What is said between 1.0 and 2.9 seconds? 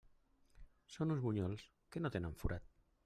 uns bunyols que no tenen forat.